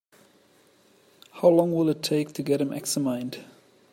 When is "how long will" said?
1.33-1.87